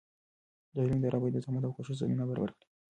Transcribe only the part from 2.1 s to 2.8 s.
برابره کړي.